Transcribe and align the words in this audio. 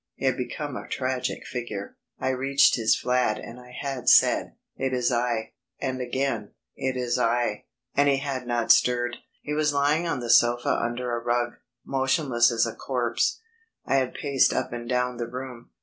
He 0.15 0.25
had 0.25 0.35
become 0.35 0.75
a 0.75 0.87
tragic 0.87 1.45
figure. 1.45 1.95
I 2.19 2.29
reached 2.29 2.75
his 2.75 2.95
flat 2.99 3.37
and 3.37 3.59
I 3.59 3.69
had 3.69 4.09
said: 4.09 4.55
"It 4.75 4.93
is 4.95 5.11
I," 5.11 5.51
and 5.79 6.01
again, 6.01 6.55
"It 6.75 6.97
is 6.97 7.19
I," 7.19 7.65
and 7.93 8.09
he 8.09 8.17
had 8.17 8.47
not 8.47 8.71
stirred. 8.71 9.17
He 9.43 9.53
was 9.53 9.75
lying 9.75 10.07
on 10.07 10.19
the 10.19 10.31
sofa 10.31 10.69
under 10.81 11.15
a 11.15 11.23
rug, 11.23 11.53
motionless 11.85 12.49
as 12.51 12.65
a 12.65 12.73
corpse. 12.73 13.41
I 13.85 13.97
had 13.97 14.15
paced 14.15 14.53
up 14.53 14.73
and 14.73 14.89
down 14.89 15.17
the 15.17 15.27
room. 15.27 15.69